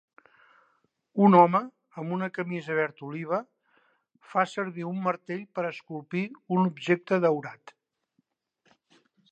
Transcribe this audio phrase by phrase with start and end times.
[1.25, 1.59] Un home
[2.03, 3.39] amb una camisa verd oliva
[4.33, 6.25] fa servir un martell per esculpir
[6.59, 7.77] un objecte daurat.